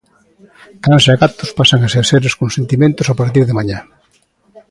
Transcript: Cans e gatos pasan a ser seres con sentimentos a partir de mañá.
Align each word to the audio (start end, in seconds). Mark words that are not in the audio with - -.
Cans 0.83 1.05
e 1.13 1.15
gatos 1.21 1.51
pasan 1.59 1.81
a 1.83 1.89
ser 1.93 2.05
seres 2.11 2.33
con 2.39 2.49
sentimentos 2.57 3.07
a 3.09 3.17
partir 3.19 3.43
de 3.45 3.57
mañá. 3.57 3.79